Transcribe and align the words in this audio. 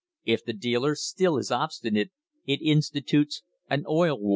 If 0.25 0.43
the 0.43 0.53
dealer 0.53 0.95
still 0.95 1.37
is 1.37 1.51
obstinate, 1.51 2.09
it 2.47 2.59
institutes 2.63 3.43
an 3.69 3.83
"Oil 3.87 4.17
War." 4.19 4.29